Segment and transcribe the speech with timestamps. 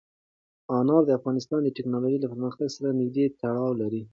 [0.77, 4.01] انار د افغانستان د تکنالوژۍ له پرمختګ سره نږدې تړاو لري.